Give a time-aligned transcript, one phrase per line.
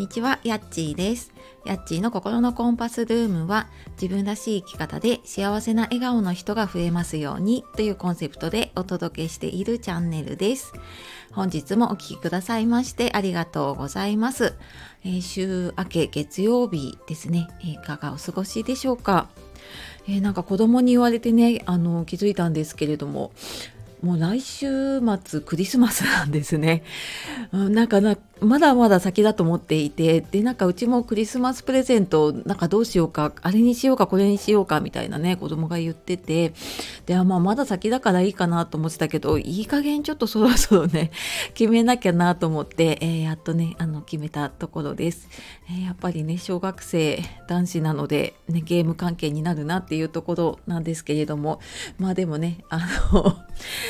[0.00, 1.30] にちは、やっちーです。
[1.66, 3.68] やっちーの心のコンパスルームは、
[4.00, 10.72] 自分らしい生き方で幸せな笑顔の人が増えますようにというコンセプトでお届けしているチャンネルです。
[11.32, 14.54] 本日もお聴きくださいましてありがとうございます。
[15.04, 19.28] えー、週明け月曜日ですね、いかがお過ごしでしょうか。
[20.08, 23.32] えー、なんか子供に言われてね、あの気づいたんですけれども、
[24.02, 26.82] もう来週末クリスマスなんですね。
[27.52, 36.54] なんかなまだまだ先だと思っていてでなんかうちもクリスマスプレゼントなんかどうしようかあれにしようかこれにしようかみたいなね子供が言ってて
[37.06, 41.10] でまあまだ先だからいいかなと思ってたけどいい加減ちょっとそろそろね
[41.54, 45.28] 決めなきゃなと思って、えー、やっとねあの決めたところです、
[45.68, 51.60] えー、やっぱりね小学生男子なので、ね、ゲーム関係になるなっていうところなんですけれども
[51.98, 52.78] まあでもねあ
[53.12, 53.36] の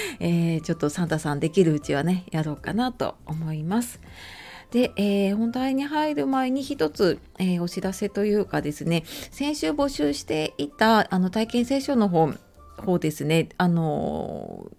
[0.20, 4.00] えー、ちょっとサンタさんできるうちはねやろうかなと思います。
[4.70, 12.30] で、えー、本題に入る前に一つ、えー、お知らせというかですね先週募集していたあの体験セッションの方
[12.76, 14.70] 方ですねあの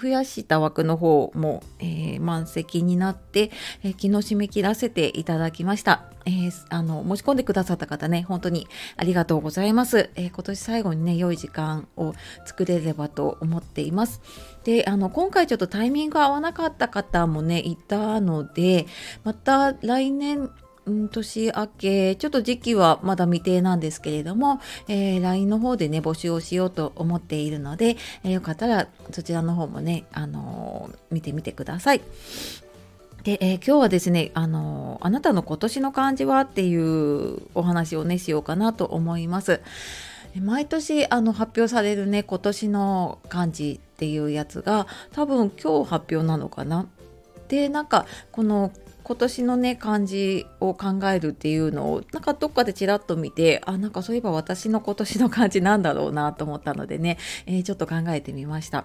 [0.00, 3.50] 増やした枠の方も、えー、満席になって、
[3.82, 6.04] えー、昨日締め切らせていただきました。
[6.26, 14.20] えー、あの申し込んでくださった方ね本当にありがとうございます、え今年最後にね良い時間を作れればと思っています
[14.64, 18.86] であの今回ちょっとタイミング合わなかった方もねいたので
[19.22, 20.50] また来年
[20.90, 32.00] ん、年明け、ちょっと時期はまだ未定なんですけれども、えー、LINE の方でね、募集をしようと思っているので、えー、よかったらそちらの方もね、あのー、見てみてください。
[33.24, 39.60] で、えー、今日はですね、あのあなたの今年の漢字はっていうお話をね、しようかなと思います。
[40.40, 46.86] 毎年あの発表されるね今年の漢字っていうやつが多分今日発表なのかな
[47.48, 48.72] でなんかこの
[49.06, 57.16] 今年のね漢字を考えるっていうのをなんかどっかでちらっと見てあなんかそういえば私の今年の漢字なんだろうなと思ったのでね、
[57.46, 58.84] えー、ちょっと考えてみました、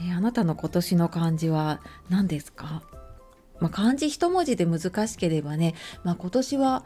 [0.00, 2.82] えー、あなたの今年の漢字は何ですか、
[3.60, 6.84] まあ、漢字一文字で難しければね、まあ、今年は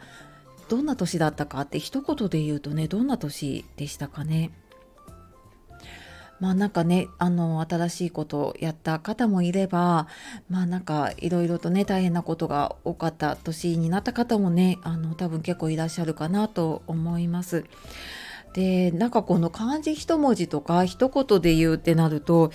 [0.69, 4.51] どんな年だったかって一言で言うとねどんな年でしたかね？
[6.39, 10.07] まあなんかねあの新しいことをやった方もいれば
[10.49, 17.65] まあなんかいろいろとね大変なことが多かった年になった方もねあの多分結構いらっしゃるかなと思います。
[18.53, 22.51] でなんかこの漢字一文字とか一言で言うってなると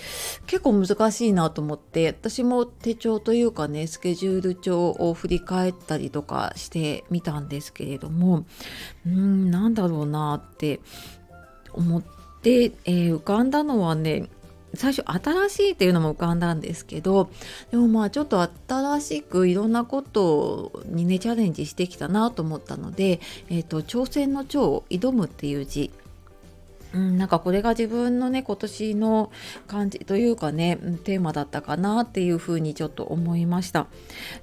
[0.47, 8.43] 結構難しいなと思って私も手帳というかねスケジュール帳を振り返ったりとかしてみたんですけれども
[9.07, 10.81] うんなんだろうなって
[11.71, 12.22] 思って。
[12.43, 14.29] で、えー、浮かんだのはね
[14.75, 17.29] 最初新しいっていうのも浮かんだんですけど
[17.71, 25.91] でもまあちょっと新しくいろんなことにねチャレンジしてきたなと思ったので、えーと、挑戦の蝶を挑むっていう字
[26.93, 29.31] うん、なんかこれが自分のね今年の
[29.67, 33.87] 感じというかねテーマだったかなっていうふうにちょっと思いました。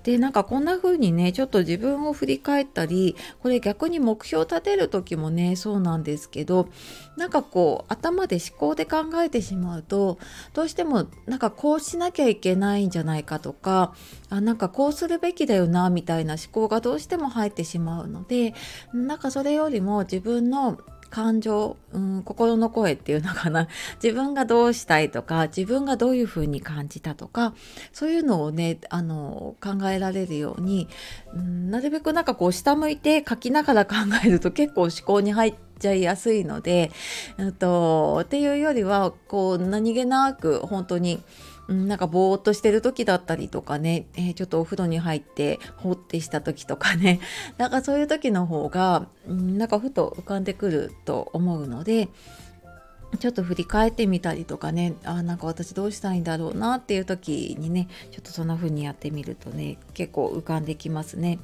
[0.02, 6.68] でなんかこんな風にねちょっと自分を振り返ったりこれ逆に目標を立てる時もねそうなんですけど
[7.16, 10.18] なんかこう頭で思考で考えてしまうと
[10.52, 13.94] どうしてもなんかこうしなきゃいけないんじゃないかとか
[14.28, 18.54] あなんかこうするべきだよなみたいな思考がどうしても入ってしまうので
[18.92, 20.78] なんかそれよりも自分の
[21.10, 23.68] 感情、うん、心の声っていうのかな。
[24.02, 27.54] 自分がどうしたいとか自分がどういうふうに感じたとか
[27.92, 30.88] そういうのをねあの考えられるように、
[31.34, 33.94] うん、なるべくなんかこう下向いて書きながら考
[34.24, 36.92] えると結構思考に入ってちゃいやすいので、
[37.38, 41.20] うん、とっていうよりはこう何気なく本当に
[41.70, 47.20] うん、なんかぼーっとしてる時だったりとかね、えー、ちょっとお風呂に入ってほってした時とかね
[47.58, 52.08] なんかそういう時の方が、うん、なんかふと浮かんでくると思うので
[53.18, 61.40] ちょっと振り返ってみたりとかねあなんか私どうしたいんだろうなっていう時にねちょっとそんな風にやってみるとね結構浮かんできますね。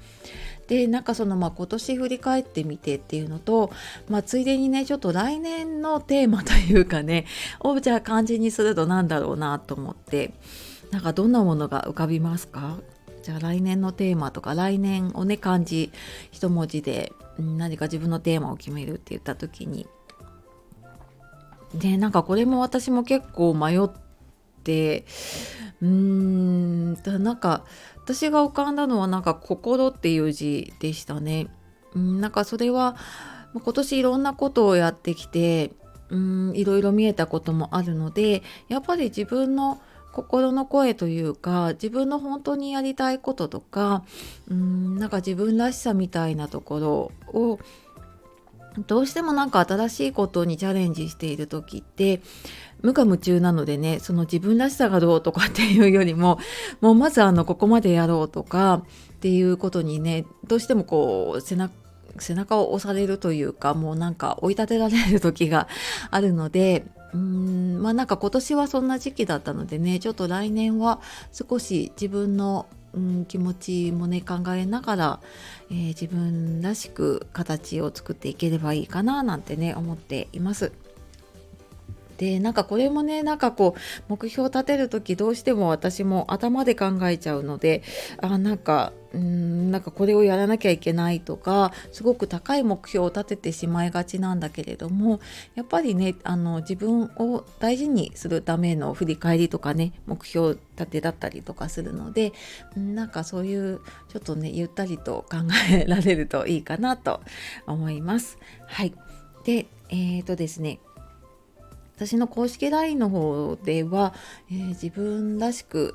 [0.68, 3.70] でなんかそのまあ今年振り返ってみてっていうのと、
[4.08, 7.26] まあ、ついでにねちょっと来年のテーマというかね
[7.60, 10.34] をじゃあ漢字にすると何だろうなと思って
[10.90, 12.78] なんかどんなものが浮かびますか？
[13.22, 15.90] じゃあ来年のテーマとか来年をね漢字
[16.30, 19.88] 一文字で何か自分のテーマを決めるって言った時に
[21.78, 23.88] でなんかこれも私も結構迷っ
[24.64, 25.04] て
[25.80, 27.64] うーんなんか
[27.96, 31.48] 私が浮かんだのはなんか心っていう字でしたね。
[31.94, 32.96] うんなんかそれは
[33.54, 35.72] 今年いろんなことをやってきて
[36.10, 39.80] うんいろいろ見えたこともあるのでやっぱり自分の
[40.12, 44.04] 心の声というか自分の本当にやりたいこととか
[44.48, 47.58] うんなんか自分らしさみたいなところを
[48.86, 52.20] どうしてもなんか新しいことにチャレンジしている時って
[52.82, 56.38] 無我夢中なのでねその自分らしさがどうとかっていうよりも
[56.80, 58.82] もうまずあのここまでやろうとか
[59.14, 61.72] っていうことにねどうしてもこう背中
[62.18, 65.68] 背中を押されるというかもうなんか追い立てられる時が
[66.10, 71.00] あるのでうーんまあなんか今年はそんな時期だったのでねちょっと来年は
[71.32, 75.20] 少し自分のうん、気持ちもね考えながら、
[75.70, 80.72] えー、自分らしく形を作っていければいいかななんてね思っています。
[82.16, 87.82] でなんかこれもねなんかこう目標を立てる時どうしても私も頭で考えちゃうので
[88.22, 95.20] あなんかうんなんかこれをやらなきゃいけないとかすごく高い目標を立ててしまいがちなんだけれども
[95.54, 102.32] やっぱりねあの自分を大事にするための振り返りとかね目標立てだったりとかするので
[102.74, 105.40] なんかそういうちょっとねゆったりと考
[105.70, 107.20] えられるといいかなと
[107.66, 108.38] 思います。
[108.66, 108.94] はい
[109.44, 110.80] でえーとですね
[111.96, 114.14] 私の公式 LINE の方では、
[114.50, 115.94] えー、自分らしく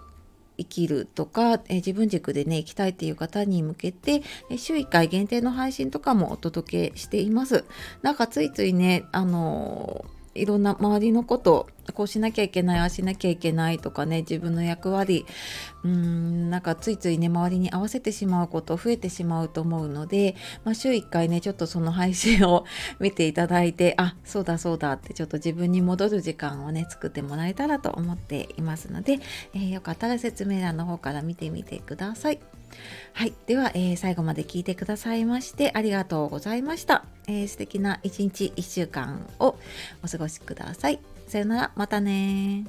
[0.61, 7.65] 生きるとか、えー、自分軸でね生きたいっていう方に向けて、えー、週1回限定の配信とかもお届けしています。
[8.01, 15.25] なんかついついねあのーいろんな周りのことこうしなきゃいけないああしなきゃいけないとかね自分の役割
[15.83, 22.65] うんなんかついついね周りに合わせてしまうこと増えてしまうと思うので、まあ、週1回ねちょっとその配信を
[22.99, 29.19] 見ていただいてあそうだそうだってちょっと自分に戻る時間をね作ってもらえたらと思っていますので、
[29.53, 32.60] えー、よかったら説明欄の方から見てみてください。
[33.13, 33.33] はい。
[33.45, 37.05] では、えー、最後まで聞いてくださいまして、ありがとうございました。
[37.27, 39.55] えー、素敵な一日一週間を
[40.03, 40.99] お過ごしください。
[41.27, 42.65] さよなら、またね